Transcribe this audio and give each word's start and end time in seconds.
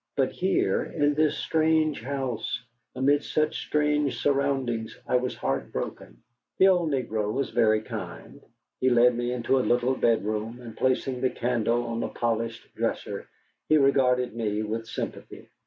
But 0.17 0.31
here, 0.31 0.81
in 0.81 1.13
this 1.13 1.37
strange 1.37 2.01
house, 2.01 2.59
amid 2.95 3.23
such 3.23 3.59
strange 3.67 4.17
surroundings, 4.17 4.97
I 5.05 5.17
was 5.17 5.35
heartbroken. 5.35 6.23
The 6.57 6.69
old 6.69 6.89
negro 6.89 7.31
was 7.31 7.51
very 7.51 7.81
kind. 7.81 8.41
He 8.79 8.89
led 8.89 9.15
me 9.15 9.31
into 9.31 9.59
a 9.59 9.61
little 9.69 9.93
bedroom, 9.93 10.59
and 10.59 10.75
placing 10.75 11.21
the 11.21 11.29
candle 11.29 11.83
on 11.83 12.01
a 12.01 12.09
polished 12.09 12.73
dresser, 12.73 13.29
he 13.69 13.77
regarded 13.77 14.33
me 14.35 14.63
with 14.63 14.87
sympathy. 14.87 15.47